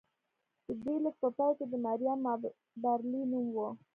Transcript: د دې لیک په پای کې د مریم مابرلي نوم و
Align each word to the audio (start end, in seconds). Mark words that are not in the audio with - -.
د 0.65 0.67
دې 0.83 0.95
لیک 1.03 1.15
په 1.23 1.29
پای 1.37 1.51
کې 1.57 1.65
د 1.71 1.73
مریم 1.85 2.19
مابرلي 2.25 3.23
نوم 3.31 3.45
و 3.55 3.57